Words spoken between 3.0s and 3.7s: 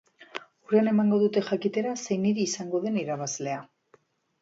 irabazlea.